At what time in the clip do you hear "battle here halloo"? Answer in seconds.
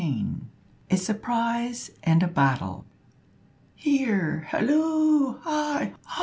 2.27-5.37